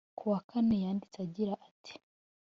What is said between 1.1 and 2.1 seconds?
agira ati